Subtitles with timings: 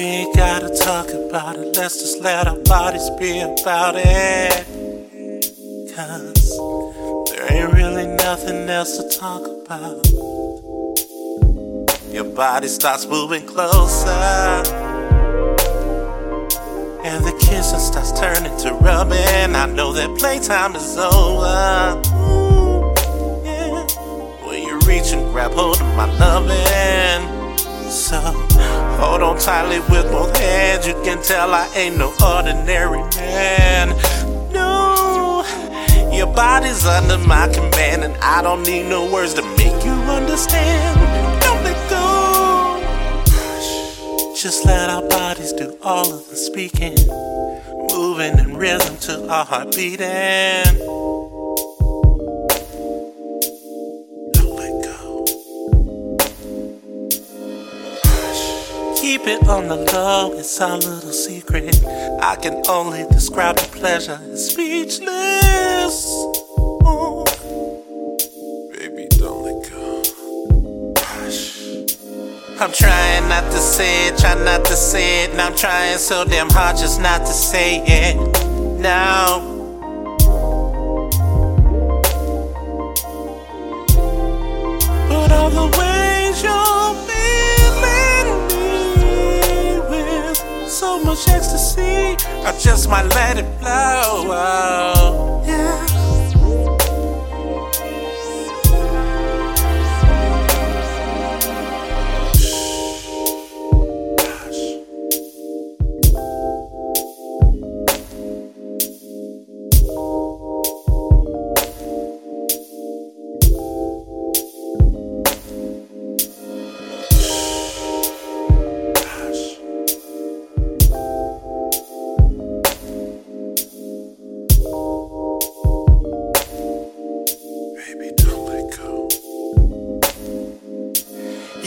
[0.00, 4.64] We ain't gotta talk about it, let's just let our bodies be about it.
[5.94, 6.58] Cause
[7.28, 10.08] there ain't really nothing else to talk about.
[12.10, 14.08] Your body starts moving closer.
[17.04, 19.54] And the kissing starts turning to rubbing.
[19.54, 21.99] I know that playtime is over.
[29.50, 30.86] Tightly with both hands.
[30.86, 33.88] You can tell I ain't no ordinary man.
[34.52, 35.42] No,
[36.12, 40.94] your body's under my command, and I don't need no words to make you understand.
[41.42, 42.06] Don't let go.
[44.40, 46.98] Just let our bodies do all of the speaking,
[47.92, 50.99] moving in rhythm to our heart beating.
[59.20, 61.84] Keep it on the low, it's our little secret.
[62.22, 66.06] I can only describe the pleasure, it's speechless.
[66.86, 67.26] Oh.
[68.72, 70.02] Baby, don't let go.
[72.58, 76.24] I'm trying not to say it, try not to say it, and I'm trying so
[76.24, 78.16] damn hard just not to say it.
[78.80, 79.59] Now.
[91.10, 92.14] Much ecstasy,
[92.46, 94.30] I just might let it flow.
[94.30, 95.42] Oh.
[95.44, 95.89] Yeah.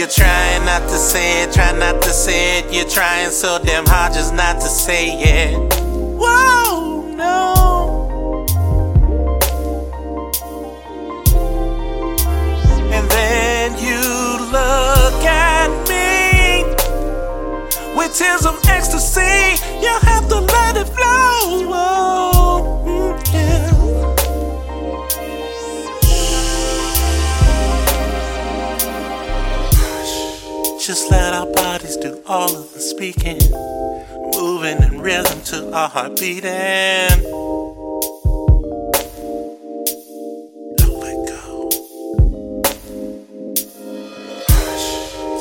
[0.00, 2.72] You're trying not to say it, try not to say it.
[2.72, 5.74] You're trying so damn hard just not to say it.
[6.18, 8.46] Whoa, no.
[12.90, 14.00] And then you
[14.50, 16.64] look at me
[17.94, 19.60] with tears of ecstasy.
[19.82, 21.68] You have to let it flow.
[21.68, 22.49] Whoa,
[30.90, 33.38] Just let our bodies do all of the speaking,
[34.34, 37.22] moving in rhythm to our heart beating.
[40.78, 41.68] Don't let go.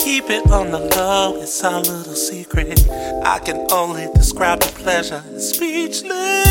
[0.04, 2.88] Keep it on the low, it's our little secret.
[3.24, 6.49] I can only describe the pleasure, it's speechless.